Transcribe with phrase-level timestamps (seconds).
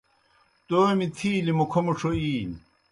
[0.67, 2.55] تومیْ تِھیلیْ مُکھہ مُڇھو اِینیْ